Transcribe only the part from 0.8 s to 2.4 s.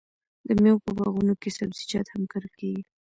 په باغونو کې سبزیجات هم